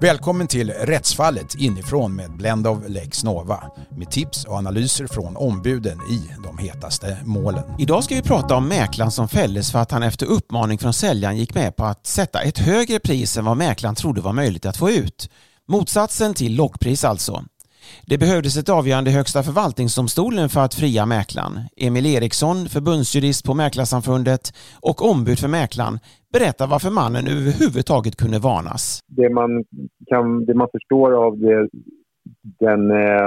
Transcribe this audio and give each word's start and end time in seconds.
Välkommen 0.00 0.46
till 0.46 0.70
Rättsfallet 0.70 1.54
inifrån 1.54 2.16
med 2.16 2.36
Blend 2.36 2.66
of 2.66 2.78
Lex 2.88 3.24
Nova 3.24 3.64
med 3.96 4.10
tips 4.10 4.44
och 4.44 4.54
analyser 4.54 5.06
från 5.06 5.36
ombuden 5.36 5.98
i 6.10 6.30
de 6.44 6.58
hetaste 6.58 7.18
målen. 7.24 7.64
Idag 7.78 8.04
ska 8.04 8.14
vi 8.14 8.22
prata 8.22 8.54
om 8.54 8.68
mäklaren 8.68 9.10
som 9.10 9.28
fälldes 9.28 9.72
för 9.72 9.78
att 9.78 9.90
han 9.90 10.02
efter 10.02 10.26
uppmaning 10.26 10.78
från 10.78 10.92
säljaren 10.92 11.36
gick 11.36 11.54
med 11.54 11.76
på 11.76 11.84
att 11.84 12.06
sätta 12.06 12.42
ett 12.42 12.58
högre 12.58 12.98
pris 12.98 13.36
än 13.36 13.44
vad 13.44 13.56
mäklaren 13.56 13.94
trodde 13.94 14.20
var 14.20 14.32
möjligt 14.32 14.66
att 14.66 14.76
få 14.76 14.90
ut. 14.90 15.30
Motsatsen 15.68 16.34
till 16.34 16.56
lockpris 16.56 17.04
alltså. 17.04 17.44
Det 18.06 18.18
behövdes 18.18 18.56
ett 18.56 18.68
avgörande 18.68 19.10
i 19.10 19.12
Högsta 19.12 19.42
förvaltningsdomstolen 19.42 20.48
för 20.48 20.60
att 20.60 20.74
fria 20.74 21.06
mäklaren. 21.06 21.54
Emil 21.76 22.06
Eriksson, 22.06 22.56
förbundsjurist 22.74 23.46
på 23.46 23.54
Mäklarsamfundet 23.54 24.44
och 24.90 25.10
ombud 25.10 25.38
för 25.38 25.48
mäklaren, 25.48 25.98
berättar 26.32 26.66
varför 26.66 26.90
mannen 26.90 27.24
överhuvudtaget 27.26 28.16
kunde 28.16 28.38
varnas. 28.38 29.00
Det 29.06 29.30
man, 29.30 29.64
kan, 30.10 30.44
det 30.46 30.54
man 30.54 30.68
förstår 30.72 31.12
av 31.26 31.38
det, 31.38 31.68
den, 32.64 32.90
eh, 32.90 33.26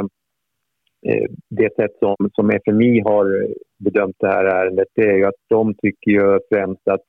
eh, 1.09 1.27
det 1.49 1.75
sätt 1.75 1.95
som, 1.99 2.15
som 2.33 2.49
FMI 2.49 3.01
har 3.09 3.47
bedömt 3.85 4.15
det 4.19 4.27
här 4.27 4.45
ärendet 4.45 4.87
det 4.95 5.01
är 5.01 5.17
ju 5.17 5.25
att 5.25 5.41
de 5.49 5.73
tycker 5.73 6.11
ju 6.11 6.39
främst 6.51 6.87
att 6.87 7.05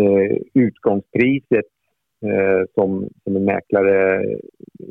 eh, 0.00 0.36
utgångspriset 0.54 1.68
eh, 2.22 2.66
som, 2.74 3.08
som 3.24 3.36
en 3.36 3.44
mäklare 3.44 4.24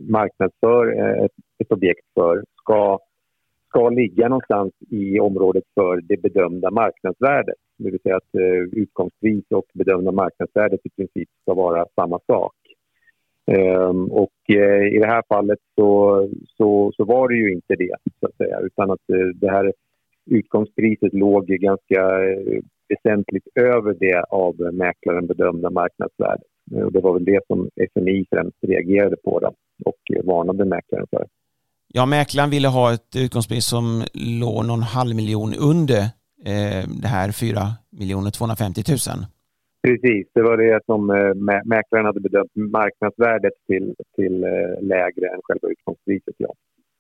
marknadsför 0.10 1.00
eh, 1.00 1.24
ett, 1.26 1.32
ett 1.60 1.72
objekt 1.72 2.06
för 2.14 2.44
ska, 2.62 3.00
ska 3.70 3.90
ligga 3.90 4.30
någonstans 4.30 4.74
i 4.90 5.20
området 5.20 5.64
för 5.76 6.02
det 6.02 6.22
bedömda 6.22 6.72
marknadsvärdet. 6.72 7.56
Det 7.78 7.92
vill 7.92 8.02
säga 8.02 8.18
att 8.18 8.36
eh, 8.36 8.82
utgångspris 8.82 9.44
och 9.50 9.66
bedömda 9.74 10.12
marknadsvärdet 10.12 10.80
i 10.84 10.90
princip 10.90 11.30
ska 11.42 11.54
vara 11.54 11.86
samma 11.96 12.20
sak. 12.28 12.54
Um, 13.52 14.12
och 14.12 14.50
eh, 14.50 14.88
i 14.96 15.00
det 15.00 15.08
här 15.08 15.24
fallet 15.30 15.60
så, 15.76 16.30
så, 16.58 16.92
så, 16.96 17.04
var 17.06 17.30
det 17.30 17.36
ju 17.36 17.54
inte 17.54 17.76
det, 17.76 17.96
så 18.20 18.28
att 18.28 18.36
säga, 18.36 18.60
utan 18.60 18.92
att 18.92 19.10
eh, 19.10 19.28
det 19.36 19.50
här 19.50 19.74
utgångspriset 20.26 21.14
låg 21.14 21.48
ganska 21.48 22.02
eh, 22.30 22.62
väsentligt 22.90 23.48
över 23.56 23.96
det 24.00 24.24
av 24.30 24.56
mäklaren 24.74 25.28
bedömda 25.28 25.70
marknadsvärdet. 25.70 26.48
Och 26.72 26.92
det 26.92 27.00
var 27.00 27.14
väl 27.14 27.26
det 27.26 27.40
som 27.48 27.70
FMI 27.94 28.26
främst 28.30 28.58
reagerade 28.62 29.16
på 29.24 29.40
då, 29.40 29.54
och 29.86 30.02
varnade 30.24 30.66
mäklaren 30.66 31.08
för. 31.10 31.28
Ja, 31.94 32.06
mäklaren 32.06 32.50
ville 32.50 32.68
ha 32.68 32.94
ett 32.94 33.16
utgångspris 33.16 33.66
som 33.66 34.04
låg 34.14 34.66
någon 34.66 34.82
halv 34.82 35.16
miljon 35.16 35.54
under 35.54 36.02
eh, 36.46 36.84
det 37.02 37.08
här 37.08 37.32
4 37.32 37.60
250 38.38 38.82
000. 38.88 38.98
Precis, 39.88 40.28
det 40.34 40.42
var 40.42 40.58
det 40.58 40.80
som 40.86 41.10
eh, 41.10 41.34
mäklaren 41.66 42.06
hade 42.06 42.20
bedömt 42.20 42.56
marknadsvärdet 42.56 43.54
till, 43.68 43.96
till 44.16 44.44
eh, 44.44 44.82
lägre 44.82 45.26
än 45.34 45.42
själva 45.44 45.68
utgångspriset. 45.68 46.36
Ja. 46.38 46.54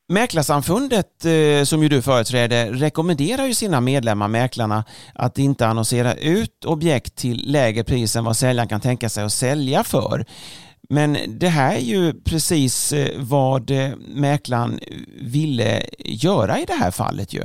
Mäklarsamfundet, 0.09 1.25
eh, 1.25 1.63
som 1.63 1.83
ju 1.83 1.89
du 1.89 2.01
företräder, 2.01 2.71
rekommenderar 2.71 3.45
ju 3.45 3.53
sina 3.53 3.81
medlemmar, 3.81 4.27
mäklarna, 4.27 4.83
att 5.15 5.37
inte 5.37 5.67
annonsera 5.67 6.13
ut 6.13 6.65
objekt 6.65 7.15
till 7.15 7.51
lägre 7.51 7.83
pris 7.83 8.15
än 8.15 8.25
vad 8.25 8.35
säljaren 8.35 8.67
kan 8.67 8.81
tänka 8.81 9.09
sig 9.09 9.23
att 9.23 9.31
sälja 9.31 9.83
för. 9.83 10.25
Men 10.89 11.17
det 11.39 11.47
här 11.47 11.75
är 11.75 11.79
ju 11.79 12.13
precis 12.29 12.93
eh, 12.93 13.21
vad 13.29 13.71
eh, 13.71 13.89
mäklaren 14.15 14.71
ville 15.21 15.81
göra 15.99 16.59
i 16.59 16.65
det 16.67 16.79
här 16.83 16.91
fallet 16.91 17.33
ju. 17.33 17.43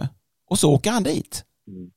Och 0.51 0.59
så 0.59 0.75
åker 0.75 0.91
han 0.91 1.03
dit. 1.03 1.45
Mm. 1.69 1.91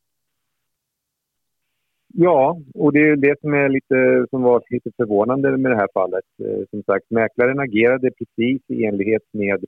Ja, 2.14 2.58
och 2.74 2.94
det 2.94 3.00
är 3.00 3.16
det 3.16 3.36
som, 3.42 3.54
är 3.54 3.70
lite, 3.70 4.28
som 4.30 4.42
var 4.42 4.64
lite 4.70 4.92
förvånande 4.98 5.58
med 5.58 5.72
det 5.72 5.78
här 5.78 5.90
fallet. 5.94 6.26
Som 6.70 6.84
sagt, 6.84 7.06
mäklaren 7.10 7.60
agerade 7.60 8.12
precis 8.12 8.62
i 8.68 8.86
enlighet 8.86 9.24
med 9.34 9.66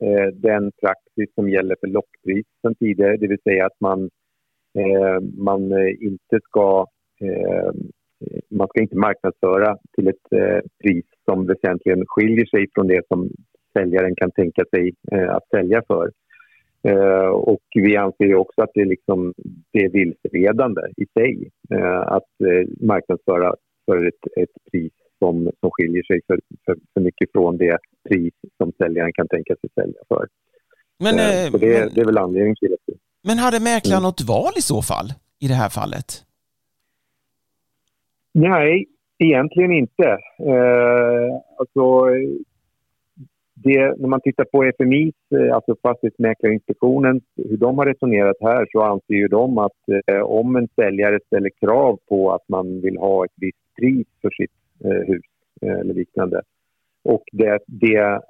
Eh, 0.00 0.28
den 0.34 0.72
praxis 0.80 1.34
som 1.34 1.50
gäller 1.50 1.76
för 1.80 1.86
lockpris 1.86 2.46
sedan 2.62 2.74
tidigare, 2.74 3.16
det 3.16 3.26
vill 3.26 3.42
säga 3.42 3.66
att 3.66 3.80
man, 3.80 4.10
eh, 4.78 5.20
man 5.36 5.72
eh, 5.72 5.90
inte 6.00 6.38
ska 6.48 6.86
eh, 7.20 7.70
man 8.50 8.68
ska 8.68 8.80
inte 8.80 8.96
marknadsföra 8.96 9.78
till 9.94 10.08
ett 10.08 10.32
eh, 10.32 10.60
pris 10.82 11.04
som 11.24 11.46
väsentligen 11.46 12.04
skiljer 12.06 12.46
sig 12.46 12.66
från 12.74 12.86
det 12.86 13.02
som 13.08 13.30
säljaren 13.72 14.14
kan 14.16 14.30
tänka 14.30 14.64
sig 14.74 14.94
eh, 15.12 15.30
att 15.30 15.48
sälja 15.50 15.82
för. 15.86 16.10
Eh, 16.82 17.28
och 17.28 17.64
vi 17.74 17.96
anser 17.96 18.34
också 18.34 18.62
att 18.62 18.70
det, 18.74 18.84
liksom, 18.84 19.34
det 19.72 19.78
är 19.78 19.90
vilseledande 19.90 20.80
i 20.96 21.06
sig 21.06 21.50
att 22.04 22.32
marknadsföra 22.80 23.54
för 23.86 24.06
ett, 24.06 24.42
ett 24.42 24.72
pris 24.72 24.92
som, 25.18 25.50
som 25.60 25.70
skiljer 25.70 26.02
sig 26.02 26.20
för, 26.26 26.40
för, 26.64 26.76
för 26.94 27.00
mycket 27.00 27.32
från 27.32 27.56
det 27.56 27.78
pris 28.08 28.34
som 28.56 28.72
säljaren 28.78 29.12
kan 29.12 29.28
tänka 29.28 29.56
sig 29.60 29.70
sälja 29.74 30.02
för. 30.08 30.28
Men, 30.98 31.14
eh, 31.14 31.50
så 31.50 31.58
det, 31.58 31.80
men, 31.80 31.94
det 31.94 32.00
är 32.00 32.04
väl 32.04 32.18
anledningen 32.18 32.56
till 32.56 32.76
det. 32.86 32.94
Men 33.28 33.38
hade 33.38 33.60
mäklaren 33.60 33.98
mm. 33.98 34.08
något 34.08 34.20
val 34.28 34.52
i 34.56 34.62
så 34.62 34.82
fall, 34.82 35.08
i 35.40 35.46
det 35.48 35.54
här 35.54 35.68
fallet? 35.68 36.08
Nej, 38.32 38.86
egentligen 39.18 39.72
inte. 39.72 40.08
Eh, 40.38 41.28
alltså, 41.58 42.06
det, 43.54 44.00
när 44.00 44.08
man 44.08 44.20
tittar 44.20 44.44
på 44.44 44.64
FMIs, 44.64 45.14
eh, 45.34 45.54
alltså 45.54 45.76
Fastighetsmäklarinspektionen, 45.82 47.20
hur 47.36 47.56
de 47.56 47.78
har 47.78 47.86
resonerat 47.86 48.36
här 48.40 48.66
så 48.72 48.82
anser 48.82 49.14
ju 49.14 49.28
de 49.28 49.58
att 49.58 49.82
eh, 50.06 50.20
om 50.20 50.56
en 50.56 50.68
säljare 50.76 51.18
ställer 51.26 51.50
krav 51.60 51.98
på 52.08 52.32
att 52.32 52.48
man 52.48 52.80
vill 52.80 52.96
ha 52.96 53.24
ett 53.24 53.32
visst 53.36 53.74
pris 53.78 54.06
för 54.22 54.30
sitt 54.30 54.50
Eh, 54.50 54.67
Eh, 54.84 55.06
hus 55.06 55.22
eh, 55.62 55.78
eller 55.78 55.94
liknande. 55.94 56.42
Och 57.04 57.24
det, 57.32 57.58
det, 57.66 58.20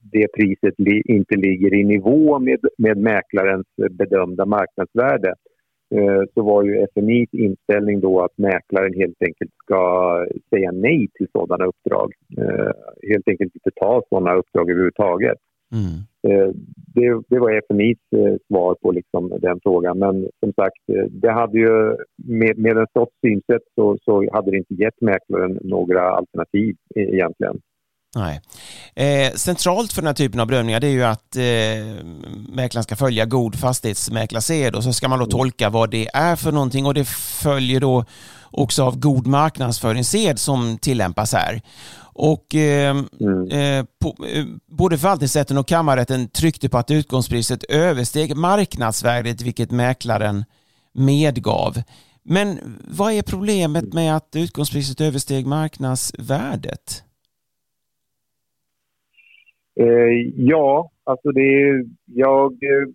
det 0.00 0.26
priset 0.32 0.74
li, 0.78 1.02
inte 1.04 1.36
ligger 1.36 1.74
i 1.74 1.84
nivå 1.84 2.38
med, 2.38 2.60
med 2.78 2.96
mäklarens 2.96 3.66
bedömda 3.90 4.46
marknadsvärde 4.46 5.34
eh, 5.94 6.22
så 6.34 6.42
var 6.42 6.62
ju 6.62 6.86
FMIs 6.94 7.28
inställning 7.32 8.00
då 8.00 8.20
att 8.20 8.38
mäklaren 8.38 8.94
helt 8.94 9.22
enkelt 9.22 9.50
ska 9.64 9.82
säga 10.50 10.70
nej 10.72 11.08
till 11.14 11.28
sådana 11.32 11.64
uppdrag. 11.64 12.12
Helt 13.08 13.28
enkelt 13.28 13.54
inte 13.54 13.70
ta 13.80 14.02
sådana 14.08 14.34
uppdrag 14.34 14.70
överhuvudtaget. 14.70 15.38
Mm. 15.72 16.07
Eh, 16.26 16.50
det, 16.94 17.22
det, 17.28 17.38
var 17.38 17.50
FMIs 17.50 17.98
eh, 18.16 18.36
svar 18.46 18.74
på 18.74 18.92
liksom 18.92 19.28
den 19.40 19.60
frågan. 19.62 19.98
Men 19.98 20.28
som 20.40 20.52
sagt, 20.52 20.82
eh, 20.92 21.04
det 21.10 21.30
hade 21.30 21.58
ju, 21.58 21.96
med, 22.16 22.58
med 22.58 22.76
en 22.76 22.86
sorts 22.92 23.12
synsätt 23.26 23.62
så, 23.74 23.98
så 24.04 24.30
hade 24.32 24.50
det 24.50 24.56
inte 24.56 24.74
gett 24.74 25.00
mäklaren 25.00 25.58
några 25.62 26.10
alternativ 26.10 26.76
e-, 26.94 27.00
egentligen. 27.00 27.60
Nej. 28.18 28.40
Eh, 28.94 29.32
centralt 29.34 29.92
för 29.92 30.02
den 30.02 30.06
här 30.06 30.14
typen 30.14 30.40
av 30.40 30.46
bedömningar 30.46 30.80
det 30.80 30.86
är 30.86 30.90
ju 30.90 31.04
att 31.04 31.36
eh, 31.36 32.06
mäklaren 32.48 32.84
ska 32.84 32.96
följa 32.96 33.26
god 33.26 33.58
fastighetsmäklarsed 33.58 34.74
och 34.74 34.84
så 34.84 34.92
ska 34.92 35.08
man 35.08 35.18
då 35.18 35.24
mm. 35.24 35.30
tolka 35.30 35.70
vad 35.70 35.90
det 35.90 36.08
är 36.14 36.36
för 36.36 36.52
någonting 36.52 36.86
och 36.86 36.94
det 36.94 37.04
följer 37.08 37.80
då 37.80 38.04
också 38.50 38.84
av 38.84 38.98
god 38.98 39.26
marknadsföringssed 39.26 40.38
som 40.38 40.78
tillämpas 40.78 41.32
här. 41.32 41.62
Och 42.20 42.54
eh, 42.54 42.96
mm. 43.20 43.50
eh, 43.50 43.84
på, 44.00 44.26
eh, 44.26 44.44
både 44.66 44.98
förvaltningsrätten 44.98 45.58
och 45.58 45.68
kammarrätten 45.68 46.28
tryckte 46.28 46.68
på 46.68 46.78
att 46.78 46.90
utgångspriset 46.90 47.64
översteg 47.64 48.36
marknadsvärdet, 48.36 49.40
vilket 49.40 49.70
mäklaren 49.70 50.44
medgav. 50.94 51.82
Men 52.22 52.78
vad 52.88 53.12
är 53.12 53.22
problemet 53.22 53.92
med 53.92 54.16
att 54.16 54.28
utgångspriset 54.32 55.00
översteg 55.00 55.46
marknadsvärdet? 55.46 57.02
Eh, 59.78 60.32
ja, 60.36 60.90
alltså 61.04 61.32
det, 61.32 61.84
jag 62.04 62.52
eh, 62.52 62.88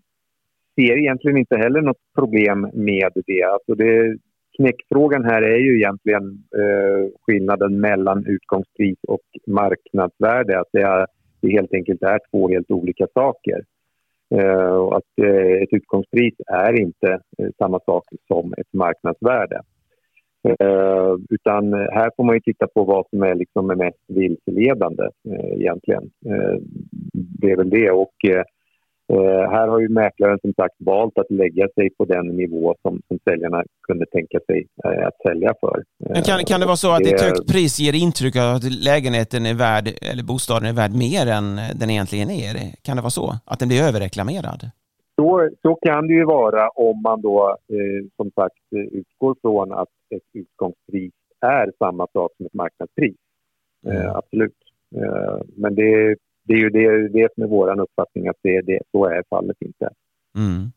ser 0.76 0.98
egentligen 0.98 1.38
inte 1.38 1.58
heller 1.58 1.82
något 1.82 2.14
problem 2.16 2.70
med 2.74 3.12
det. 3.26 3.44
Alltså 3.44 3.76
det 3.76 4.18
knäckfrågan 4.58 5.26
här 5.26 5.42
är 5.42 5.58
ju 5.58 5.76
egentligen 5.76 6.44
eh, 6.58 7.10
skillnaden 7.22 7.80
mellan 7.80 8.26
utgångspris 8.26 8.98
och 9.08 9.22
marknadsvärde. 9.48 10.60
Att 10.60 10.70
det, 10.72 10.82
är, 10.82 11.08
det 11.42 11.52
helt 11.52 11.74
enkelt 11.74 12.04
är 12.04 12.20
två 12.32 12.50
helt 12.50 12.72
olika 12.72 13.08
saker. 13.14 13.64
Eh, 14.36 14.76
och 14.76 14.98
att 14.98 15.20
eh, 15.22 15.62
ett 15.64 15.74
utgångspris 15.74 16.34
är 16.48 16.82
inte 16.82 17.20
eh, 17.38 17.50
samma 17.58 17.80
sak 17.80 18.04
som 18.28 18.54
ett 18.58 18.74
marknadsvärde. 18.74 19.62
Eh, 20.50 21.16
utan 21.30 21.74
här 21.74 22.12
får 22.16 22.24
man 22.24 22.42
titta 22.42 22.68
på 22.68 22.84
vad 22.84 23.06
som 23.10 23.24
är 23.24 23.36
liksom 23.36 23.68
mest 23.68 24.04
vilseledande 24.08 25.04
eh, 25.04 25.62
egentligen. 25.62 26.10
det 27.14 27.52
är 27.52 27.58
väl 27.58 27.70
det. 27.70 27.92
Och, 27.92 28.14
Eh, 29.14 29.52
här 29.52 29.68
har 29.68 29.80
ju 29.80 29.90
mäklaren 29.90 30.40
som 30.42 30.54
sagt 30.54 30.76
valt 30.78 31.18
att 31.18 31.32
lägga 31.32 31.68
sig 31.76 31.90
på 31.98 32.06
den 32.06 32.28
nivå 32.28 32.76
som, 32.82 33.02
som 33.08 33.20
säljarna 33.30 33.64
kunde 33.88 34.06
tänka 34.06 34.40
sig 34.48 34.68
eh, 34.86 35.08
att 35.08 35.18
sälja 35.28 35.54
för. 35.62 35.84
Men 36.00 36.22
kan, 36.24 36.46
kan 36.46 36.60
det 36.60 36.66
vara 36.66 36.76
så 36.76 36.92
att 36.92 37.04
det, 37.04 37.10
ett 37.10 37.22
högt 37.22 37.48
pris 37.48 37.80
ger 37.80 37.94
intryck 37.94 38.36
av 38.36 38.56
att 38.56 38.64
lägenheten 38.64 39.46
är 39.46 39.54
värd, 39.54 39.90
eller 40.02 40.24
bostaden 40.24 40.70
är 40.70 40.74
värd 40.74 40.92
mer 40.92 41.28
än 41.28 41.60
den 41.76 41.90
egentligen 41.90 42.30
är? 42.30 42.56
Kan 42.82 42.96
det 42.96 43.02
vara 43.02 43.10
så? 43.10 43.36
Att 43.46 43.60
den 43.60 43.68
blir 43.68 43.84
överreklamerad? 43.84 44.70
Så, 45.24 45.50
så 45.62 45.76
kan 45.76 46.08
det 46.08 46.14
ju 46.14 46.26
vara 46.26 46.70
om 46.70 47.02
man 47.02 47.22
då 47.22 47.58
eh, 47.70 48.08
som 48.16 48.32
sagt 48.32 48.56
utgår 48.72 49.36
från 49.42 49.72
att 49.72 49.90
ett 50.16 50.30
utgångspris 50.34 51.14
är 51.40 51.72
samma 51.80 52.08
sak 52.14 52.32
som 52.38 52.46
ett 52.46 52.54
marknadspris. 52.54 53.16
Eh, 53.88 54.16
absolut. 54.16 54.58
Eh, 54.96 55.42
men 55.56 55.76
det, 55.76 56.16
det 56.44 56.54
är 56.54 56.58
ju 56.58 56.70
det, 56.70 57.08
det 57.08 57.34
som 57.34 57.44
är 57.44 57.48
vår 57.48 57.82
uppfattning 57.82 58.28
att 58.28 58.36
det, 58.42 58.62
det, 58.62 58.80
så 58.92 59.06
är 59.06 59.24
fallet 59.30 59.58
inte. 59.60 59.90
Mm. 60.38 60.72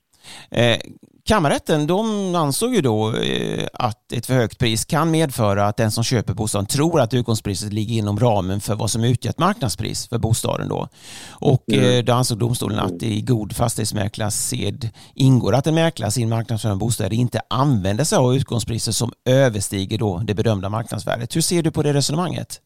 Eh, 0.50 0.78
kammarrätten 1.24 1.86
de 1.86 2.34
ansåg 2.34 2.74
ju 2.74 2.80
då 2.80 3.16
eh, 3.16 3.66
att 3.72 4.12
ett 4.12 4.26
för 4.26 4.34
högt 4.34 4.58
pris 4.58 4.84
kan 4.84 5.10
medföra 5.10 5.66
att 5.66 5.76
den 5.76 5.90
som 5.90 6.04
köper 6.04 6.34
bostaden 6.34 6.66
tror 6.66 7.00
att 7.00 7.14
utgångspriset 7.14 7.72
ligger 7.72 7.94
inom 7.94 8.18
ramen 8.18 8.60
för 8.60 8.74
vad 8.74 8.90
som 8.90 9.04
utgör 9.04 9.30
ett 9.30 9.38
marknadspris 9.38 10.08
för 10.08 10.18
bostaden. 10.18 10.68
Då. 10.68 10.88
Och 11.30 11.64
mm. 11.72 11.98
eh, 11.98 12.04
då 12.04 12.12
ansåg 12.12 12.38
domstolen 12.38 12.78
att 12.78 13.02
i 13.02 13.22
god 13.22 13.56
fastighetsmäklarsed 13.56 14.88
ingår 15.14 15.54
att 15.54 15.66
en 15.66 15.74
mäklare 15.74 16.10
sin 16.10 16.28
marknadsföring 16.28 16.72
av 16.72 16.78
bostäder 16.78 17.16
inte 17.16 17.40
använder 17.50 18.04
sig 18.04 18.18
av 18.18 18.36
utgångspriser 18.36 18.92
som 18.92 19.10
överstiger 19.24 19.98
då 19.98 20.22
det 20.24 20.34
bedömda 20.34 20.68
marknadsvärdet. 20.68 21.36
Hur 21.36 21.40
ser 21.40 21.62
du 21.62 21.70
på 21.70 21.82
det 21.82 21.92
resonemanget? 21.92 22.60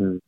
Mm. 0.00 0.20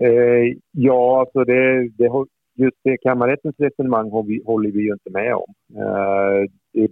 Eh, 0.00 0.56
ja, 0.70 1.20
alltså 1.20 1.44
det, 1.44 1.88
det, 1.88 2.08
just 2.54 2.76
det 2.82 2.96
kammarrättens 2.96 3.54
resonemang 3.58 4.10
håller 4.44 4.70
vi 4.70 4.82
ju 4.82 4.92
inte 4.92 5.10
med 5.10 5.34
om. 5.34 5.54
Eh, 5.76 6.48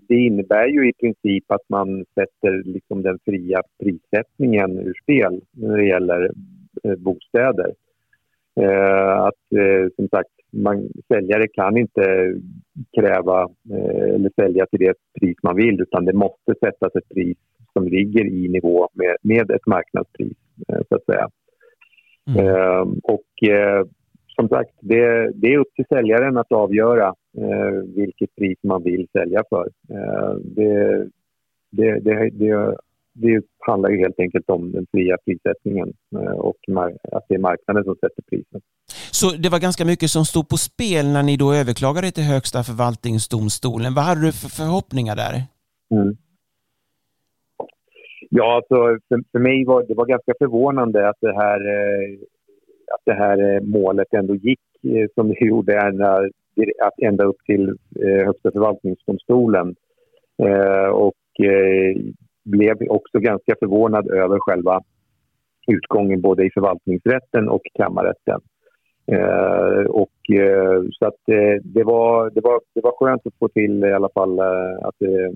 det 0.09 0.15
innebär 0.15 0.67
ju 0.67 0.89
i 0.89 0.93
princip 0.93 1.51
att 1.51 1.69
man 1.69 2.05
sätter 2.15 2.63
liksom 2.65 3.03
den 3.03 3.19
fria 3.25 3.63
prissättningen 3.83 4.79
ur 4.79 4.95
spel 5.03 5.41
när 5.51 5.77
det 5.77 5.85
gäller 5.85 6.31
eh, 6.85 6.97
bostäder. 6.97 7.75
Eh, 8.61 9.21
att 9.21 9.35
som 9.97 10.09
sagt, 10.09 10.31
man, 10.53 10.89
säljare 11.09 11.49
kan 11.49 11.77
inte 11.77 12.35
kräva 12.97 13.49
eller 14.15 14.31
sälja 14.41 14.67
till 14.67 14.81
det 14.81 14.95
pris 15.21 15.37
man 15.43 15.57
vill 15.57 15.81
utan 15.81 16.05
det 16.05 16.13
måste 16.13 16.55
sättas 16.61 16.95
ett 16.95 17.09
pris 17.15 17.39
som 17.73 17.89
ligger 17.89 18.27
i 18.27 18.49
nivå 18.49 18.89
med, 18.93 19.17
med 19.23 19.51
ett 19.51 19.67
marknadspris, 19.67 20.37
så 20.89 20.95
att 20.95 21.05
säga. 21.05 21.29
Mm. 22.29 23.01
Och 23.03 23.29
som 24.41 24.49
sagt, 24.49 24.71
det, 24.81 25.33
det, 25.35 25.55
är 25.55 25.59
upp 25.59 25.75
till 25.75 25.85
säljaren 25.89 26.37
att 26.37 26.53
avgöra 26.53 27.15
eh, 27.39 27.73
vilket 27.97 28.37
pris 28.37 28.59
man 28.63 28.83
vill 28.83 29.07
sälja 29.13 29.43
för. 29.51 29.69
Eh, 29.91 30.35
det, 30.45 31.09
det, 31.71 32.01
det, 32.01 32.77
det, 33.13 33.43
handlar 33.59 33.91
ju 33.91 33.99
helt 33.99 34.21
enkelt 34.21 34.51
om 34.51 34.73
den 34.73 34.87
fria 34.91 35.17
prissättningen 35.25 35.93
eh, 36.17 36.33
och 36.33 36.57
att 37.13 37.25
det 37.29 37.35
är 37.35 37.39
marknaden 37.39 37.85
som 37.85 37.95
sätter 37.95 38.23
priset. 38.31 38.63
Så 39.11 39.27
det 39.37 39.49
var 39.49 39.59
ganska 39.59 39.85
mycket 39.85 40.11
som 40.11 40.25
stod 40.25 40.49
på 40.49 40.57
spel 40.57 41.07
när 41.13 41.23
ni 41.23 41.37
då 41.37 41.55
överklagade 41.55 42.11
till 42.11 42.25
Högsta 42.25 42.63
förvaltningsdomstolen. 42.63 43.95
Vad 43.95 44.05
hade 44.05 44.21
du 44.21 44.33
för 44.33 44.49
förhoppningar 44.49 45.17
där? 45.17 45.35
Mm. 45.95 46.17
Ja, 48.31 48.57
alltså, 48.57 48.77
för, 49.09 49.23
för 49.33 49.39
mig 49.39 49.65
var 49.65 49.83
det 49.89 49.95
var 49.95 50.07
ganska 50.07 50.33
förvånande 50.39 51.09
att 51.09 51.21
det 51.21 51.35
här 51.35 51.61
eh, 51.77 52.19
att 52.95 53.03
det 53.05 53.15
här 53.15 53.55
eh, 53.55 53.61
målet 53.61 54.15
ändå 54.15 54.35
gick 54.35 54.61
eh, 54.83 55.07
som 55.15 55.29
det 55.29 55.41
gjorde 55.47 55.81
ända, 55.81 56.29
ända 57.03 57.25
upp 57.25 57.45
till 57.47 57.69
eh, 58.03 58.27
Högsta 58.27 58.51
förvaltningsdomstolen. 58.51 59.75
Eh, 60.43 60.89
och 60.89 61.15
blev 62.45 62.77
också 62.89 63.19
ganska 63.19 63.55
förvånad 63.61 64.11
över 64.11 64.39
själva 64.39 64.83
utgången 65.67 66.21
både 66.21 66.45
i 66.45 66.51
förvaltningsrätten 66.51 67.49
och 67.49 67.63
kammarrätten. 67.75 68.41
Eh, 69.13 69.85
och, 69.85 70.31
eh, 70.41 70.83
så 70.93 71.07
att, 71.07 71.29
eh, 71.29 71.63
det, 71.65 71.85
var, 71.85 72.31
det, 72.31 72.41
var, 72.41 72.61
det 72.75 72.81
var 72.81 72.93
skönt 72.99 73.27
att 73.27 73.39
få 73.39 73.49
till 73.49 73.85
i 73.85 73.93
alla 73.93 74.09
fall 74.15 74.41
att 74.83 74.95
det 74.99 75.35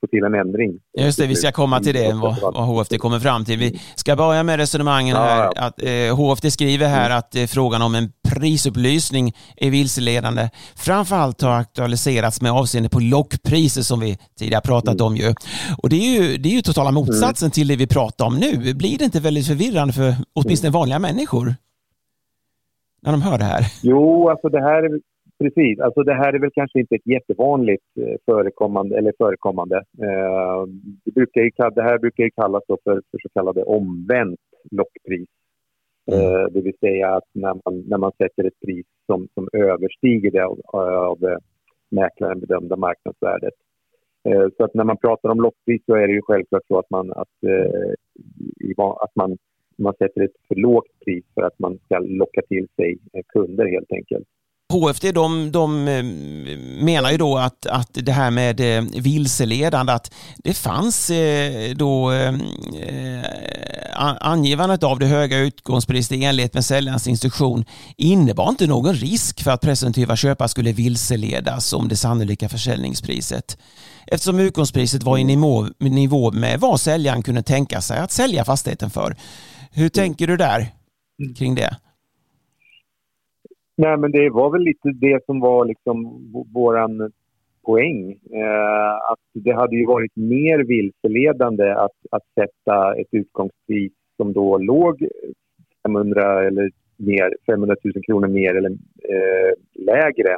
få 0.00 0.06
till 0.06 0.24
en 0.24 0.34
ändring. 0.34 0.78
Just 0.98 1.18
det, 1.18 1.26
vi 1.26 1.34
ska 1.34 1.52
komma 1.52 1.80
till 1.80 1.94
det, 1.94 2.12
vad, 2.12 2.40
vad 2.40 2.66
HFD 2.66 2.98
kommer 2.98 3.18
fram 3.18 3.44
till. 3.44 3.58
Vi 3.58 3.80
ska 3.94 4.16
börja 4.16 4.42
med 4.42 4.56
resonemangen 4.56 5.16
här. 5.16 5.50
Att, 5.56 5.82
eh, 5.82 6.16
HFD 6.16 6.50
skriver 6.50 6.88
här 6.88 7.06
mm. 7.06 7.18
att 7.18 7.36
eh, 7.36 7.44
frågan 7.46 7.82
om 7.82 7.94
en 7.94 8.12
prisupplysning 8.28 9.36
är 9.56 9.70
vilseledande. 9.70 10.48
Framförallt 10.76 11.42
har 11.42 11.50
aktualiserats 11.50 12.40
med 12.40 12.52
avseende 12.52 12.88
på 12.88 13.00
lockpriser 13.00 13.82
som 13.82 14.00
vi 14.00 14.18
tidigare 14.38 14.62
pratat 14.62 14.94
mm. 14.94 15.06
om 15.06 15.16
ju. 15.16 15.34
Och 15.82 15.88
det 15.88 15.96
är 15.96 16.22
ju, 16.22 16.36
det 16.36 16.48
är 16.48 16.52
ju 16.52 16.62
totala 16.62 16.90
motsatsen 16.90 17.46
mm. 17.46 17.50
till 17.50 17.68
det 17.68 17.76
vi 17.76 17.86
pratar 17.86 18.26
om 18.26 18.36
nu. 18.36 18.74
Blir 18.74 18.98
det 18.98 19.04
inte 19.04 19.20
väldigt 19.20 19.46
förvirrande 19.46 19.92
för 19.92 20.14
åtminstone 20.34 20.68
mm. 20.68 20.78
vanliga 20.78 20.98
människor? 20.98 21.54
När 23.02 23.12
de 23.12 23.22
hör 23.22 23.38
det 23.38 23.44
här. 23.44 23.66
Jo, 23.82 24.28
alltså 24.28 24.48
det 24.48 24.60
här 24.60 24.82
är 24.82 25.09
Precis, 25.40 25.80
alltså 25.80 26.02
det 26.02 26.14
här 26.14 26.32
är 26.32 26.38
väl 26.38 26.50
kanske 26.54 26.80
inte 26.80 26.94
ett 26.94 27.06
jättevanligt 27.06 27.84
eh, 28.00 28.16
förekommande, 28.26 28.98
eller 28.98 29.12
förekommande. 29.18 29.76
Eh, 29.76 30.64
det, 31.04 31.12
brukar 31.14 31.40
ju, 31.40 31.50
det 31.74 31.82
här 31.82 31.98
brukar 31.98 32.24
ju 32.24 32.30
kallas 32.30 32.62
för, 32.66 32.76
för 32.84 33.18
så 33.22 33.28
kallade 33.34 33.62
omvänt 33.62 34.40
lockpris. 34.70 35.28
Mm. 36.12 36.20
Eh, 36.20 36.44
det 36.52 36.60
vill 36.60 36.78
säga 36.80 37.08
att 37.08 37.28
när 37.32 37.54
man, 37.64 37.84
när 37.88 37.98
man 37.98 38.12
sätter 38.18 38.44
ett 38.44 38.60
pris 38.66 38.86
som, 39.06 39.28
som 39.34 39.48
överstiger 39.52 40.30
det 40.30 40.44
av, 40.44 40.60
av 40.72 41.18
mäklaren 41.90 42.40
bedömda 42.40 42.76
marknadsvärdet. 42.76 43.54
Så 44.56 44.64
att 44.64 44.74
när 44.74 44.84
man 44.84 44.96
pratar 44.96 45.28
om 45.28 45.40
lockpris 45.40 45.82
så 45.86 45.94
är 45.94 46.06
det 46.06 46.12
ju 46.12 46.22
självklart 46.22 46.66
så 46.68 46.78
att 46.78 46.90
man, 46.90 47.12
att, 47.12 47.36
att 49.00 49.14
man, 49.14 49.38
man 49.78 49.94
sätter 49.98 50.20
ett 50.20 50.36
för 50.48 50.54
lågt 50.54 51.00
pris 51.04 51.24
för 51.34 51.42
att 51.42 51.58
man 51.58 51.78
ska 51.78 51.98
locka 51.98 52.42
till 52.48 52.68
sig 52.76 52.98
kunder 53.32 53.66
helt 53.66 53.92
enkelt. 53.92 54.28
HFD 54.70 55.12
de, 55.12 55.52
de 55.52 55.88
eh, 55.88 56.04
menar 56.84 57.10
ju 57.10 57.16
då 57.16 57.38
att, 57.38 57.66
att 57.66 57.88
det 57.92 58.12
här 58.12 58.30
med 58.30 58.60
eh, 58.60 58.84
vilseledande, 59.02 59.92
att 59.92 60.12
det 60.36 60.54
fanns 60.54 61.10
eh, 61.10 61.74
då 61.74 62.12
angivandet 64.20 64.82
av 64.82 64.98
det 64.98 65.06
höga 65.06 65.38
utgångspriset 65.38 66.12
i 66.12 66.24
enlighet 66.24 66.54
med 66.54 66.64
säljarens 66.64 67.06
instruktion 67.06 67.64
innebar 67.96 68.48
inte 68.48 68.66
någon 68.66 68.94
risk 68.94 69.42
för 69.42 69.50
att 69.50 69.60
presumtiva 69.60 70.16
köpare 70.16 70.48
skulle 70.48 70.72
vilseledas 70.72 71.72
om 71.72 71.88
det 71.88 71.96
sannolika 71.96 72.48
försäljningspriset. 72.48 73.58
Eftersom 74.06 74.38
utgångspriset 74.38 75.02
var 75.02 75.18
i 75.18 75.24
nivå, 75.24 75.66
nivå 75.78 76.32
med 76.32 76.60
vad 76.60 76.80
säljaren 76.80 77.22
kunde 77.22 77.42
tänka 77.42 77.80
sig 77.80 77.98
att 77.98 78.12
sälja 78.12 78.44
fastigheten 78.44 78.90
för. 78.90 79.16
Hur 79.70 79.88
tänker 79.88 80.26
du 80.26 80.36
där 80.36 80.68
kring 81.38 81.54
det? 81.54 81.76
Nej, 83.82 83.96
men 83.96 84.12
det 84.12 84.30
var 84.30 84.50
väl 84.50 84.62
lite 84.62 84.88
det 84.92 85.24
som 85.26 85.40
var 85.40 85.64
liksom 85.64 85.96
våran 86.54 87.12
poäng. 87.64 88.10
Eh, 88.12 88.94
att 89.12 89.20
det 89.32 89.52
hade 89.52 89.76
ju 89.76 89.86
varit 89.86 90.16
mer 90.16 90.58
vilseledande 90.58 91.70
att, 91.72 91.96
att 92.10 92.22
sätta 92.34 92.94
ett 92.94 93.08
utgångspris 93.10 93.92
som 94.16 94.32
då 94.32 94.58
låg 94.58 95.08
500 95.86 96.46
eller 96.46 96.70
mer, 96.96 97.34
500 97.46 97.76
000 97.84 98.04
kronor 98.04 98.28
mer 98.28 98.54
eller 98.54 98.70
eh, 99.14 99.52
lägre 99.74 100.36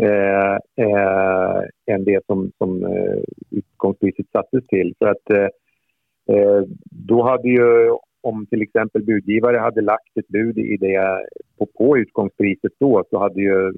eh, 0.00 0.54
eh 0.86 1.62
än 1.86 2.04
det 2.04 2.26
som, 2.26 2.50
som 2.58 2.84
eh, 2.84 3.22
utgångspriset 3.50 4.26
sattes 4.32 4.66
till. 4.66 4.94
För 4.98 5.06
att 5.06 5.30
eh, 5.30 5.48
eh, 6.36 6.62
då 6.90 7.22
hade 7.22 7.48
ju 7.48 7.96
om 8.20 8.46
till 8.46 8.62
exempel 8.62 9.04
budgivare 9.04 9.56
hade 9.56 9.80
lagt 9.80 10.16
ett 10.18 10.28
bud 10.28 10.58
i 10.58 10.76
det, 10.76 11.24
på, 11.58 11.66
på 11.66 11.98
utgångspriset 11.98 12.72
då 12.78 13.04
så 13.10 13.18
hade 13.18 13.40
ju 13.40 13.72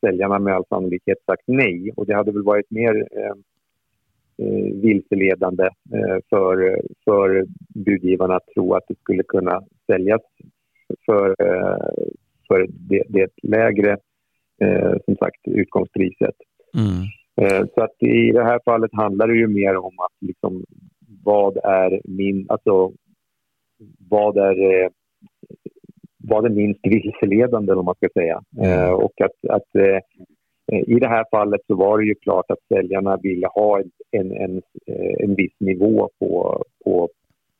säljarna 0.00 0.38
med 0.38 0.54
all 0.54 0.66
sannolikhet 0.68 1.18
sagt 1.26 1.42
nej 1.46 1.92
och 1.96 2.06
det 2.06 2.14
hade 2.14 2.32
väl 2.32 2.42
varit 2.42 2.70
mer 2.70 3.08
eh, 3.16 3.34
eh, 4.46 4.74
vilseledande 4.82 5.64
eh, 5.64 6.18
för, 6.30 6.80
för 7.04 7.44
budgivarna 7.74 8.36
att 8.36 8.46
tro 8.54 8.74
att 8.74 8.84
det 8.88 8.98
skulle 8.98 9.22
kunna 9.22 9.62
säljas 9.86 10.22
för, 11.06 11.36
eh, 11.38 12.04
för 12.48 12.66
det, 12.68 13.02
det 13.08 13.30
lägre 13.42 13.96
eh, 14.62 14.94
som 15.04 15.16
sagt 15.16 15.40
utgångspriset. 15.48 16.34
Mm. 16.74 17.02
Eh, 17.40 17.66
så 17.74 17.82
att 17.82 18.02
i 18.02 18.30
det 18.32 18.44
här 18.44 18.60
fallet 18.64 18.90
handlar 18.92 19.28
det 19.28 19.36
ju 19.36 19.46
mer 19.46 19.76
om 19.76 19.98
att 19.98 20.28
liksom, 20.28 20.64
vad 21.24 21.56
är 21.56 22.00
min, 22.04 22.46
alltså 22.48 22.92
vad 24.08 24.36
är, 24.36 24.84
eh, 24.84 24.88
vad 26.16 26.46
är 26.46 26.50
minst 26.50 26.80
vilseledande, 26.82 27.72
om 27.72 27.84
man 27.84 27.94
ska 27.94 28.08
säga. 28.14 28.42
Mm. 28.58 28.94
Och 28.94 29.20
att, 29.20 29.50
att 29.50 29.74
eh, 29.74 29.98
i 30.86 30.98
det 31.00 31.08
här 31.08 31.24
fallet 31.30 31.60
så 31.66 31.74
var 31.74 31.98
det 31.98 32.04
ju 32.04 32.14
klart 32.14 32.50
att 32.50 32.58
säljarna 32.68 33.16
ville 33.16 33.46
ha 33.46 33.80
en, 34.10 34.32
en, 34.32 34.62
en 35.18 35.34
viss 35.34 35.54
nivå 35.60 36.10
på, 36.18 36.64
på, 36.84 37.08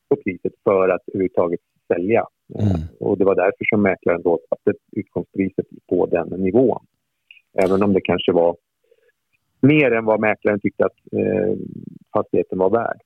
på 0.09 0.17
priset 0.17 0.53
för 0.65 0.89
att 0.89 1.03
överhuvudtaget 1.09 1.61
sälja. 1.93 2.27
Mm. 2.55 2.81
Och 3.01 3.19
det 3.19 3.25
var 3.25 3.35
därför 3.35 3.65
som 3.65 3.83
mäklaren 3.83 4.23
då 4.23 4.39
satte 4.49 4.79
utgångspriset 4.93 5.67
på 5.89 6.07
den 6.07 6.29
nivån. 6.29 6.85
Även 7.65 7.83
om 7.83 7.93
det 7.93 8.01
kanske 8.01 8.33
var 8.33 8.57
mer 9.61 9.91
än 9.91 10.05
vad 10.05 10.21
mäklaren 10.21 10.61
tyckte 10.61 10.85
att 10.85 10.99
eh, 11.13 11.57
fastigheten 12.13 12.59
var 12.59 12.71
värd. 12.71 13.01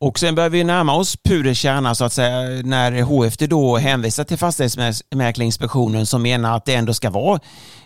Och 0.00 0.18
sen 0.18 0.34
börjar 0.34 0.50
vi 0.50 0.64
närma 0.64 0.94
oss 0.94 1.16
pudelns 1.16 1.58
kärna 1.58 1.94
så 1.94 2.04
att 2.04 2.12
säga 2.12 2.62
när 2.64 3.02
HFD 3.02 3.46
då 3.46 3.76
hänvisar 3.76 4.24
till 4.24 4.36
Fastighetsmäklarinspektionen 4.36 6.06
som 6.06 6.22
menar 6.22 6.56
att 6.56 6.64
det 6.64 6.74
ändå 6.74 6.94
ska 6.94 7.10
vara 7.10 7.40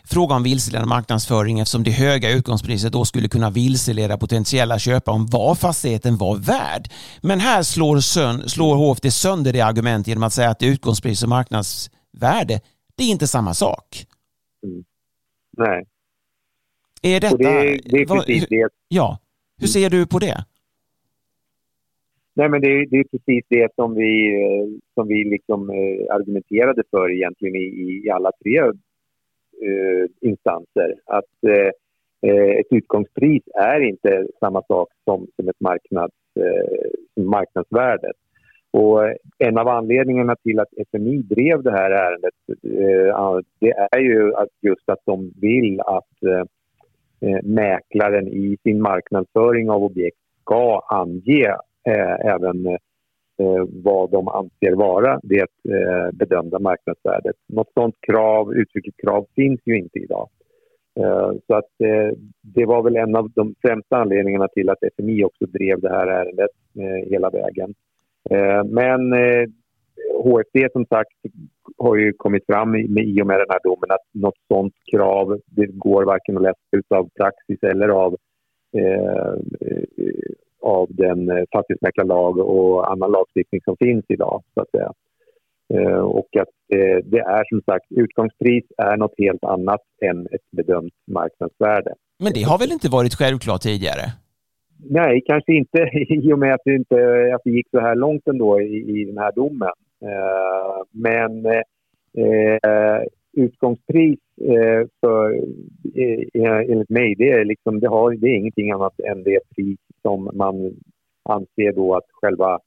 fråga 0.04 0.34
om 0.34 0.42
vilseledande 0.42 0.88
marknadsföring 0.88 1.60
eftersom 1.60 1.82
det 1.82 1.90
höga 1.90 2.30
utgångspriset 2.30 2.92
då 2.92 3.04
skulle 3.04 3.28
kunna 3.28 3.50
vilseleda 3.50 4.18
potentiella 4.18 4.78
köpare 4.78 5.14
om 5.14 5.26
vad 5.26 5.58
fastigheten 5.58 6.16
var 6.16 6.36
värd. 6.36 6.88
Men 7.20 7.40
här 7.40 7.62
slår, 7.62 8.00
sön, 8.00 8.48
slår 8.48 8.76
HFD 8.76 9.10
sönder 9.10 9.52
det 9.52 9.60
argument 9.60 10.06
genom 10.06 10.22
att 10.22 10.32
säga 10.32 10.50
att 10.50 10.62
utgångspris 10.62 11.22
och 11.22 11.28
marknadsvärde, 11.28 12.60
det 12.96 13.04
är 13.04 13.08
inte 13.08 13.26
samma 13.26 13.54
sak. 13.54 14.06
Mm. 14.66 14.84
Nej. 15.56 15.86
Är 17.02 17.20
detta... 17.20 17.36
Det, 17.36 17.80
det 17.84 17.96
är 17.96 18.06
precis 18.06 18.46
det. 18.48 18.68
Ja. 18.88 19.18
Hur 19.58 19.68
ser 19.68 19.90
du 19.90 20.06
på 20.06 20.18
det? 20.18 20.44
Nej, 22.40 22.48
men 22.48 22.60
det, 22.60 22.86
det, 22.90 22.96
är 22.96 23.04
precis 23.04 23.44
det 23.48 23.74
som 23.74 23.94
vi, 23.94 24.42
eh, 24.42 24.66
som 24.94 25.08
vi 25.08 25.24
liksom 25.24 25.70
eh, 25.70 26.14
argumenterade 26.14 26.82
för 26.90 27.10
egentligen 27.10 27.56
i, 27.56 28.02
i 28.06 28.10
alla 28.10 28.30
tre 28.44 28.58
eh, 28.58 30.04
instanser. 30.20 30.94
Att 31.06 31.34
eh, 31.46 31.70
eh, 32.30 32.50
ett 32.60 32.66
utgångspris 32.70 33.42
är 33.54 33.80
inte 33.80 34.26
samma 34.40 34.62
sak 34.62 34.88
som, 35.04 35.26
som 35.36 35.48
ett 35.48 35.60
marknads, 35.60 36.14
eh, 36.40 37.22
marknadsvärde. 37.24 38.12
Och 38.70 39.04
eh, 39.04 39.14
en 39.38 39.58
av 39.58 39.68
anledningarna 39.68 40.36
till 40.36 40.60
att 40.60 40.72
FMI 40.90 41.22
drev 41.22 41.62
det 41.62 41.72
här 41.72 41.90
ärendet 41.90 42.34
eh, 42.48 43.38
det 43.58 43.72
är 43.90 44.00
ju 44.00 44.34
att 44.34 44.48
just 44.60 44.88
att 44.88 45.02
de 45.04 45.32
vill 45.40 45.80
att 45.80 46.22
eh, 46.22 47.38
mäklaren 47.42 48.28
i 48.28 48.56
sin 48.62 48.82
marknadsföring 48.82 49.70
av 49.70 49.84
objekt 49.84 50.18
ska 50.42 50.80
ange 50.88 51.56
Eh, 51.88 52.32
även 52.34 52.66
eh, 52.66 53.64
vad 53.84 54.10
de 54.10 54.28
anser 54.28 54.72
vara 54.72 55.20
det 55.22 55.48
eh, 55.68 56.12
bedömda 56.12 56.58
marknadsvärdet. 56.58 57.36
Något 57.48 57.72
sådant 57.74 57.94
krav, 58.00 58.54
uttryckligt 58.54 59.00
krav 59.00 59.26
finns 59.36 59.60
ju 59.64 59.78
inte 59.78 59.98
idag. 59.98 60.28
Eh, 61.00 61.32
så 61.46 61.54
att 61.54 61.80
eh, 61.84 62.16
det 62.42 62.66
var 62.66 62.82
väl 62.82 62.96
en 62.96 63.16
av 63.16 63.30
de 63.30 63.54
främsta 63.62 63.96
anledningarna 63.96 64.48
till 64.48 64.70
att 64.70 64.82
FMI 64.98 65.24
också 65.24 65.46
drev 65.46 65.80
det 65.80 65.90
här 65.90 66.06
ärendet 66.06 66.50
eh, 66.78 67.10
hela 67.10 67.30
vägen. 67.30 67.74
Men 68.64 69.12
HFD 70.24 70.68
som 70.72 70.86
sagt 70.86 71.12
har 71.78 71.96
ju 71.96 72.12
kommit 72.12 72.46
fram 72.46 72.76
i 72.76 73.22
och 73.22 73.26
med 73.26 73.38
den 73.38 73.46
här 73.48 73.60
domen 73.64 73.90
att 73.90 74.06
något 74.12 74.34
sådant 74.48 74.74
krav, 74.92 75.40
det 75.46 75.66
går 75.66 76.04
varken 76.04 76.36
att 76.36 76.42
läsa 76.42 76.58
ut 76.76 76.92
av 76.92 77.08
praxis 77.16 77.62
eller 77.62 77.88
av 77.88 78.16
av 80.62 80.86
den 80.90 81.30
eh, 81.30 81.44
fastighetsmäklarlag 81.52 82.38
och 82.38 82.92
annan 82.92 83.12
lagstiftning 83.12 83.60
som 83.64 83.76
finns 83.76 84.04
idag. 84.08 84.42
Så 84.54 84.60
att 84.60 84.70
säga. 84.70 84.92
Eh, 85.74 86.00
och 86.00 86.36
att 86.36 86.54
eh, 86.74 86.98
det 87.04 87.18
är 87.18 87.44
som 87.48 87.60
sagt, 87.62 87.86
utgångspris 87.90 88.64
är 88.78 88.96
något 88.96 89.14
helt 89.18 89.44
annat 89.44 89.80
än 90.02 90.26
ett 90.26 90.50
bedömt 90.50 90.94
marknadsvärde. 91.06 91.94
Men 92.18 92.32
det 92.32 92.42
har 92.42 92.58
väl 92.58 92.72
inte 92.72 92.88
varit 92.88 93.14
självklart 93.14 93.60
tidigare? 93.60 94.04
Nej, 94.90 95.22
kanske 95.26 95.52
inte 95.52 95.78
i 96.08 96.32
och 96.32 96.38
med 96.38 96.54
att 96.54 96.64
det, 96.64 96.74
inte, 96.74 96.96
att 97.34 97.40
det 97.44 97.50
gick 97.50 97.70
så 97.70 97.80
här 97.80 97.94
långt 97.94 98.28
ändå 98.28 98.60
i, 98.60 99.00
i 99.00 99.04
den 99.04 99.18
här 99.18 99.32
domen. 99.32 99.72
Men 100.92 101.46
utgångspris 103.32 104.18
eh, 104.40 104.86
för, 105.00 105.32
eh, 105.94 106.42
eh, 106.42 106.70
enligt 106.70 106.90
mig, 106.90 107.14
det 107.18 107.30
är, 107.30 107.44
liksom, 107.44 107.80
det, 107.80 107.88
har, 107.88 108.12
det 108.12 108.26
är 108.26 108.36
ingenting 108.36 108.70
annat 108.70 109.00
än 109.00 109.22
det 109.22 109.40
pris 109.56 109.78
som 110.02 110.30
man 110.34 110.74
anser 111.22 111.72
då 111.72 111.94
att 111.94 112.06
själva 112.12 112.58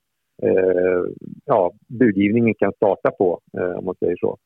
eh, 0.43 1.03
ja, 1.45 1.71
budgivningen 1.87 2.53
kan 2.55 2.73
starta 2.73 3.11
på, 3.11 3.39
eh, 3.57 3.77
om 3.77 3.85
man 3.85 3.95
säger 3.95 4.17
så. 4.17 4.37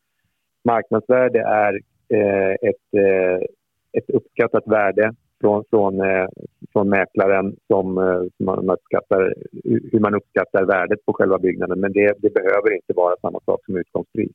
Marknadsvärde 0.66 1.40
är 1.40 1.74
eh, 2.14 2.52
ett, 2.52 2.94
eh, 2.98 3.42
ett 3.94 4.10
uppskattat 4.10 4.68
värde 4.68 5.14
från, 5.42 5.64
från, 5.70 6.02
eh, 6.02 6.28
från 6.74 6.90
mäklaren 6.90 7.56
som, 7.68 7.98
eh, 7.98 8.22
som 8.38 8.46
man 8.46 8.70
uppskattar, 8.70 9.34
hur 9.92 10.00
man 10.00 10.16
uppskattar 10.16 10.66
värdet 10.66 11.06
på 11.06 11.14
själva 11.14 11.38
byggnaden. 11.38 11.80
Men 11.80 11.94
det, 11.94 12.14
det 12.18 12.34
behöver 12.34 12.76
inte 12.76 12.94
vara 12.96 13.16
samma 13.22 13.40
sak 13.46 13.66
som 13.66 13.78
utgångspris. 13.78 14.32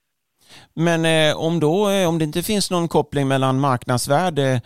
Men 0.74 1.04
eh, 1.04 1.36
om, 1.36 1.60
då, 1.60 1.90
eh, 1.90 2.08
om 2.08 2.18
det 2.18 2.24
inte 2.24 2.42
finns 2.42 2.70
någon 2.70 2.88
koppling 2.88 3.28
mellan 3.28 3.60
marknadsvärde 3.60 4.60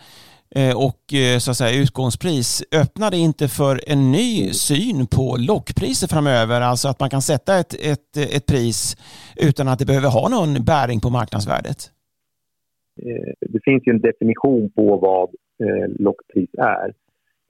eh, 0.55 0.77
och 0.77 1.13
eh, 1.13 1.37
så 1.37 1.51
att 1.51 1.57
säga, 1.57 1.81
utgångspris, 1.81 2.63
öppnar 2.81 3.11
det 3.11 3.17
inte 3.17 3.47
för 3.47 3.81
en 3.87 4.11
ny 4.11 4.53
syn 4.53 5.07
på 5.07 5.35
lockpriser 5.39 6.07
framöver? 6.07 6.61
Alltså 6.61 6.87
att 6.87 6.99
man 6.99 7.09
kan 7.09 7.21
sätta 7.21 7.59
ett, 7.59 7.73
ett, 7.73 8.17
ett 8.35 8.45
pris 8.45 8.97
utan 9.35 9.67
att 9.67 9.79
det 9.79 9.85
behöver 9.85 10.09
ha 10.09 10.29
någon 10.29 10.65
bäring 10.65 10.99
på 10.99 11.09
marknadsvärdet? 11.09 11.91
Eh, 13.01 13.33
det 13.41 13.59
finns 13.63 13.83
ju 13.85 13.91
en 13.91 14.01
definition 14.01 14.69
på 14.75 14.97
vad 14.97 15.29
eh, 15.67 15.87
lockpris 15.99 16.49
är. 16.57 16.93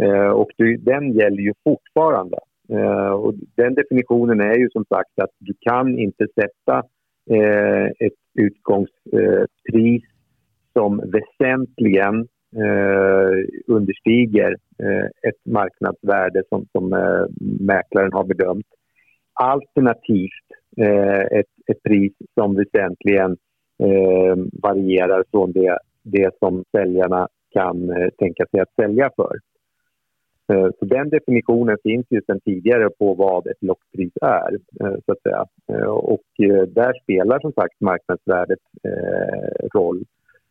Eh, 0.04 0.30
och 0.30 0.50
den 0.80 1.14
gäller 1.14 1.42
ju 1.42 1.54
fortfarande. 1.64 2.38
Eh, 2.70 3.12
och 3.12 3.34
den 3.56 3.74
definitionen 3.74 4.42
är 4.42 4.56
ju 4.56 4.70
som 4.70 4.86
sagt 4.86 5.20
att 5.22 5.30
du 5.40 5.54
kan 5.60 6.00
inte 6.00 6.28
sätta 6.36 6.84
Eh, 7.30 7.86
ett 7.86 8.14
utgångspris 8.34 10.04
som 10.74 10.98
väsentligen 10.98 12.28
eh, 12.56 13.46
understiger 13.68 14.56
eh, 14.84 15.30
ett 15.30 15.46
marknadsvärde 15.46 16.44
som, 16.50 16.66
som 16.72 16.94
eh, 16.94 17.26
mäklaren 17.60 18.14
har 18.14 18.24
bedömt. 18.24 18.66
Alternativt 19.34 20.48
eh, 20.78 21.40
ett, 21.40 21.54
ett 21.68 21.84
pris 21.84 22.14
som 22.34 22.56
väsentligen 22.56 23.38
varierar 24.62 25.24
från 25.32 25.52
det, 25.52 25.78
det 26.04 26.30
som 26.40 26.64
säljarna 26.72 27.28
kan 27.54 27.92
tänka 28.18 28.46
sig 28.52 28.60
att 28.60 28.74
sälja 28.76 29.10
för. 29.16 29.38
Eh, 30.50 30.70
så 30.80 30.86
den 30.86 31.10
definitionen 31.10 31.78
finns 31.84 32.06
ju 32.10 32.22
sedan 32.22 32.40
tidigare 32.40 32.90
på 32.90 33.14
vad 33.14 33.48
ett 33.48 33.64
lockpris 33.64 34.14
är. 34.22 34.54
Eh, 34.82 34.96
så 35.06 35.12
att 35.12 35.22
säga. 35.22 35.46
Eh, 35.72 35.88
och 35.88 36.24
där 36.68 37.02
spelar 37.04 37.40
som 37.40 37.52
sagt 37.54 37.82
marknadsvärdet 37.82 38.60
roll. 39.74 40.04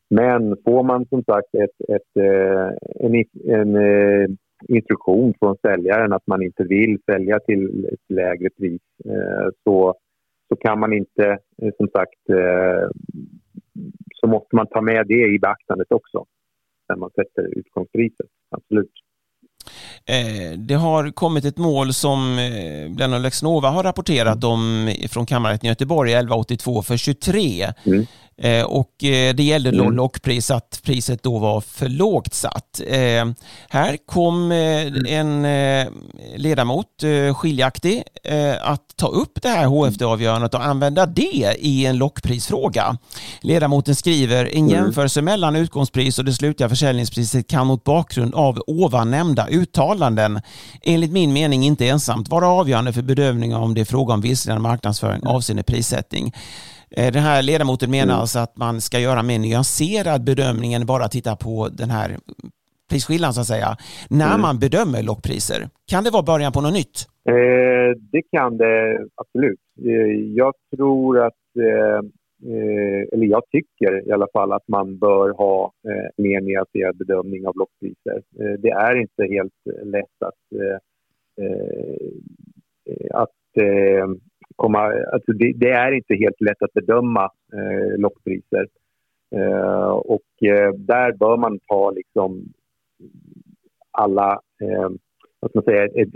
Men 0.09 0.57
får 0.65 0.83
man 0.83 1.07
som 1.07 1.23
sagt 1.25 1.55
ett, 1.55 1.91
ett, 1.91 2.17
en, 3.01 3.25
en 3.45 4.39
instruktion 4.69 5.35
från 5.39 5.57
säljaren 5.57 6.13
att 6.13 6.27
man 6.27 6.43
inte 6.43 6.65
vill 6.65 6.99
sälja 7.11 7.39
till 7.39 7.89
ett 7.93 8.15
lägre 8.15 8.51
pris 8.51 8.81
så, 9.65 9.95
så 10.49 10.57
kan 10.57 10.81
man 10.81 10.93
inte, 10.93 11.39
som 11.77 11.89
sagt, 11.89 12.21
så 14.15 14.27
måste 14.27 14.57
man 14.57 14.67
ta 14.67 14.81
med 14.81 15.07
det 15.07 15.35
i 15.35 15.39
beaktandet 15.39 15.93
också 15.93 16.25
när 16.89 16.97
man 16.97 17.11
sätter 17.11 17.59
utgångspriset. 17.59 18.31
Absolut. 18.51 18.93
Eh, 20.09 20.59
det 20.59 20.75
har 20.75 21.11
kommit 21.11 21.45
ett 21.45 21.59
mål 21.59 21.95
som 21.95 22.39
eh, 22.39 22.89
Blenno 22.91 23.19
Lexnova 23.19 23.71
har 23.71 23.83
rapporterat 23.83 24.45
om 24.45 24.95
från 25.09 25.27
kammarrätten 25.27 25.67
i 25.67 25.69
Göteborg, 25.69 26.13
1182 26.13 26.83
för 26.83 26.97
23. 26.97 27.73
Mm. 27.85 28.07
Eh, 28.43 28.65
och 28.65 28.91
det 28.99 29.41
gällde 29.41 29.69
mm. 29.69 29.93
lockpris, 29.93 30.51
att 30.51 30.81
priset 30.85 31.23
då 31.23 31.39
var 31.39 31.61
för 31.61 31.89
lågt 31.89 32.35
satt. 32.35 32.81
Här 33.69 34.07
kom 34.07 34.53
en 34.53 35.47
ledamot, 36.37 36.87
skiljaktig, 37.35 38.03
att 38.61 38.97
ta 38.97 39.07
upp 39.07 39.43
det 39.43 39.49
här 39.49 39.67
HFD-avgörandet 39.67 40.55
och 40.55 40.65
använda 40.65 41.07
det 41.07 41.57
i 41.59 41.87
en 41.87 41.99
lockprisfråga. 41.99 42.99
Ledamoten 43.41 43.95
skriver, 43.95 44.45
en 44.45 44.59
mm. 44.59 44.71
jämförelse 44.71 45.23
mellan 45.23 45.57
utgångspris 45.57 46.19
och 46.19 46.25
det 46.25 46.33
slutliga 46.33 46.69
försäljningspriset 46.69 47.49
kan 47.49 47.67
mot 47.67 47.85
bakgrund 47.85 48.35
av 48.35 48.63
ovan 48.67 49.11
nämnda 49.11 49.49
uttalanden 49.49 50.41
enligt 50.83 51.13
min 51.13 51.33
mening 51.33 51.65
inte 51.65 51.89
ensamt 51.89 52.29
vara 52.29 52.49
avgörande 52.49 52.93
för 52.93 53.03
bedömningen 53.03 53.57
om 53.57 53.75
det 53.75 53.81
är 53.81 53.85
fråga 53.85 54.15
om 54.15 54.21
vilseledande 54.21 54.69
marknadsföring 54.69 55.27
avseende 55.27 55.63
prissättning. 55.63 56.33
Eh, 56.91 57.13
den 57.13 57.23
här 57.23 57.43
ledamoten 57.43 57.91
menar 57.91 58.15
mm. 58.15 58.21
alltså 58.21 58.39
att 58.39 58.57
man 58.57 58.81
ska 58.81 58.99
göra 58.99 59.23
mer 59.23 59.39
nyanserad 59.39 60.25
bedömning 60.25 60.75
än 60.75 60.87
bara 60.87 61.09
titta 61.09 61.37
på 61.37 61.69
den 61.69 61.91
här 61.91 62.17
prisskillnaden 62.91 63.35
så 63.35 63.41
att 63.41 63.47
säga, 63.47 63.77
när 64.11 64.35
mm. 64.35 64.41
man 64.41 64.59
bedömer 64.59 65.03
lockpriser. 65.03 65.69
Kan 65.91 66.05
det 66.05 66.11
vara 66.11 66.23
början 66.23 66.53
på 66.53 66.61
något 66.61 66.73
nytt? 66.73 66.97
Eh, 67.29 67.91
det 68.13 68.23
kan 68.33 68.57
det 68.57 69.07
absolut. 69.15 69.61
Eh, 69.85 70.15
jag 70.41 70.53
tror 70.77 71.27
att 71.27 71.47
eh, 71.59 72.01
eh, 72.53 73.03
eller 73.13 73.27
jag 73.27 73.43
tycker 73.51 74.09
i 74.09 74.13
alla 74.13 74.27
fall 74.33 74.53
att 74.53 74.69
man 74.69 74.99
bör 74.99 75.31
ha 75.31 75.73
eh, 75.89 76.23
mer 76.25 76.41
nyanserad 76.41 76.97
bedömning 76.97 77.47
av 77.47 77.57
lockpriser. 77.57 78.23
Det 78.59 78.71
är 78.71 78.97
inte 78.97 79.23
helt 79.35 79.85
lätt 79.85 80.23
att, 80.25 80.45
att 83.15 83.31
komma... 84.57 84.79
Alltså 85.13 85.33
det, 85.33 85.53
det, 85.57 85.71
är 85.71 85.93
inte 85.93 86.15
helt 86.15 86.41
lätt 86.41 86.63
att 86.63 86.73
bedöma 86.73 87.25
eh, 87.53 87.99
lockpriser. 87.99 88.67
Eh, 89.37 89.89
och 89.89 90.43
eh, 90.43 90.73
där 90.75 91.13
bör 91.13 91.37
man 91.37 91.59
ta 91.67 91.91
liksom 91.91 92.53
alla, 93.91 94.41
eh, 94.63 94.89
vad 95.41 95.51
ska 95.51 95.59
man 95.59 95.65
säga, 95.65 95.85
ett, 95.85 96.09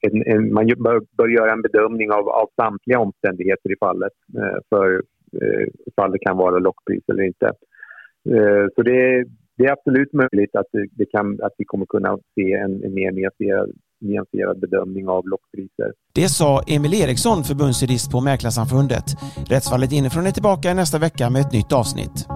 en, 0.00 0.22
en, 0.26 0.52
man 0.52 0.66
bör, 0.66 1.00
bör, 1.16 1.28
göra 1.28 1.52
en 1.52 1.62
bedömning 1.62 2.12
av, 2.12 2.28
av 2.28 2.50
samtliga 2.56 2.98
omständigheter 2.98 3.72
i 3.72 3.76
fallet 3.80 4.12
eh, 4.38 4.58
för 4.68 5.02
eh, 5.42 5.66
ifall 5.86 6.12
det 6.12 6.18
kan 6.18 6.36
vara 6.36 6.58
lockpris 6.58 7.02
eller 7.08 7.22
inte. 7.22 7.46
Eh, 8.30 8.66
så 8.74 8.82
det, 8.82 9.24
det, 9.56 9.64
är 9.64 9.72
absolut 9.72 10.12
möjligt 10.12 10.56
att, 10.56 10.66
det 10.72 11.06
kan, 11.06 11.38
att 11.42 11.54
vi 11.58 11.64
kommer 11.64 11.86
kunna 11.86 12.18
se 12.34 12.52
en, 12.52 12.84
en 12.84 12.94
mer 12.94 13.12
nyanserad, 13.12 13.72
nyanserad 14.00 14.60
bedömning 14.60 15.08
av 15.08 15.28
lockpriser. 15.28 15.92
Det 16.14 16.28
sa 16.28 16.62
Emil 16.66 16.94
Eriksson, 16.94 17.44
förbundsjurist 17.44 18.10
på 18.10 18.20
Mäklarsamfundet. 18.20 19.04
Rättsfallet 19.46 19.92
inifrån 19.92 20.26
är 20.26 20.30
tillbaka 20.30 20.74
nästa 20.74 20.98
vecka 20.98 21.30
med 21.30 21.40
ett 21.40 21.52
nytt 21.52 21.72
avsnitt. 21.72 22.26